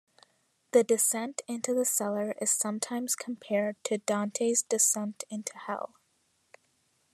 The 0.71 0.83
descent 0.83 1.43
into 1.47 1.75
the 1.75 1.85
cellar 1.85 2.33
is 2.41 2.49
sometimes 2.49 3.15
compared 3.15 3.75
to 3.83 3.99
Dante's 3.99 4.63
descent 4.63 5.25
into 5.29 5.55
hell. 5.55 5.93